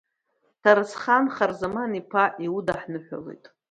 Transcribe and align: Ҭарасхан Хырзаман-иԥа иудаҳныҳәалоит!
Ҭарасхан 0.61 1.25
Хырзаман-иԥа 1.35 2.23
иудаҳныҳәалоит! 2.45 3.45